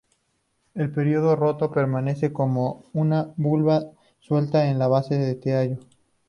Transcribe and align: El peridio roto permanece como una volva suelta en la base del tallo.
El 0.73 0.89
peridio 0.91 1.35
roto 1.35 1.69
permanece 1.69 2.33
como 2.33 2.85
una 2.93 3.35
volva 3.37 3.83
suelta 4.19 4.67
en 4.67 4.79
la 4.79 4.87
base 4.87 5.15
del 5.15 5.39
tallo. 5.39 5.77